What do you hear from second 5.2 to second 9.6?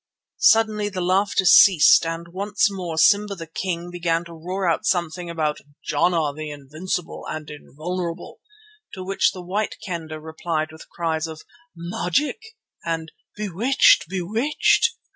about "Jana the Invincible and Invulnerable," to which the